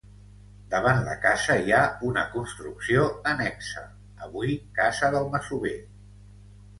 [0.69, 3.03] Davant la casa hi ha una construcció
[3.33, 3.83] annexa,
[4.29, 5.75] avui casa del masover.